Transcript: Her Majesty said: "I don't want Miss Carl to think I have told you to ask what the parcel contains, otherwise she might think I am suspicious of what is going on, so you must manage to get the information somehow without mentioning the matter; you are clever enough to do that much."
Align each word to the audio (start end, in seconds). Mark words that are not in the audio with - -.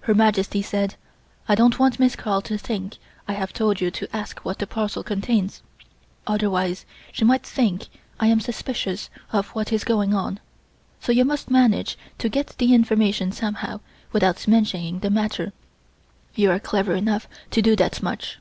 Her 0.00 0.14
Majesty 0.14 0.62
said: 0.62 0.94
"I 1.46 1.54
don't 1.54 1.78
want 1.78 2.00
Miss 2.00 2.16
Carl 2.16 2.40
to 2.40 2.56
think 2.56 2.96
I 3.28 3.34
have 3.34 3.52
told 3.52 3.78
you 3.78 3.90
to 3.90 4.08
ask 4.16 4.38
what 4.42 4.58
the 4.58 4.66
parcel 4.66 5.02
contains, 5.02 5.60
otherwise 6.26 6.86
she 7.12 7.26
might 7.26 7.44
think 7.44 7.88
I 8.18 8.28
am 8.28 8.40
suspicious 8.40 9.10
of 9.34 9.48
what 9.48 9.70
is 9.70 9.84
going 9.84 10.14
on, 10.14 10.40
so 10.98 11.12
you 11.12 11.26
must 11.26 11.50
manage 11.50 11.98
to 12.20 12.30
get 12.30 12.56
the 12.56 12.72
information 12.72 13.32
somehow 13.32 13.80
without 14.12 14.48
mentioning 14.48 15.00
the 15.00 15.10
matter; 15.10 15.52
you 16.34 16.50
are 16.50 16.58
clever 16.58 16.94
enough 16.94 17.28
to 17.50 17.60
do 17.60 17.76
that 17.76 18.02
much." 18.02 18.38